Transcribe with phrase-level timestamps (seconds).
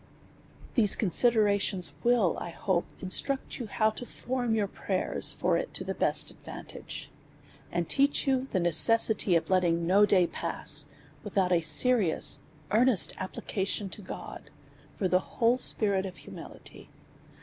[0.73, 5.83] These considerations will^ I hope, instruct you how to form your prayers for it to
[5.83, 7.11] the best advantage;
[7.71, 10.87] and teach you the necessity of letting no day pass,
[11.23, 12.39] without a serious,
[12.71, 14.49] earnest application to God,
[14.95, 16.89] for the whole spirit of humility.